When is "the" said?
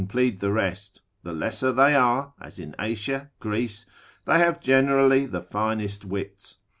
0.39-0.51, 1.21-1.31, 5.27-5.43